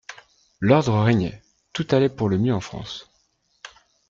L'ordre 0.59 0.99
régnait, 1.03 1.43
tout 1.73 1.85
allait 1.91 2.09
pour 2.09 2.27
le 2.27 2.39
mieux 2.39 2.55
en 2.55 2.59
France. 2.59 3.07